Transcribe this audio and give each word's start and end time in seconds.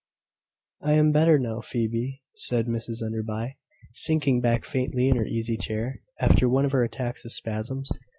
"I 0.81 0.93
am 0.93 1.11
better 1.11 1.37
now, 1.37 1.59
Phoebe," 1.61 2.23
said 2.35 2.65
Mrs 2.65 3.03
Enderby, 3.05 3.59
sinking 3.93 4.41
back 4.41 4.65
faintly 4.65 5.09
in 5.09 5.15
her 5.17 5.25
easy 5.27 5.57
chair, 5.57 6.01
after 6.19 6.49
one 6.49 6.65
of 6.65 6.71
her 6.71 6.83
attacks 6.83 7.23
of 7.23 7.31
spasms. 7.31 7.87